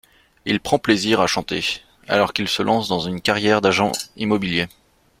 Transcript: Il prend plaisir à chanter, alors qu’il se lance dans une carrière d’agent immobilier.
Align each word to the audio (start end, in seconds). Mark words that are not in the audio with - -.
Il 0.45 0.59
prend 0.59 0.79
plaisir 0.79 1.21
à 1.21 1.27
chanter, 1.27 1.63
alors 2.07 2.33
qu’il 2.33 2.47
se 2.47 2.63
lance 2.63 2.87
dans 2.87 3.01
une 3.01 3.21
carrière 3.21 3.61
d’agent 3.61 3.91
immobilier. 4.17 4.65